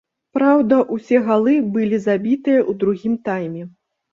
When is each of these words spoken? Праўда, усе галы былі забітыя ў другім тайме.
Праўда, 0.37 0.79
усе 0.95 1.17
галы 1.27 1.53
былі 1.77 2.01
забітыя 2.07 2.59
ў 2.69 2.77
другім 2.85 3.13
тайме. 3.29 3.63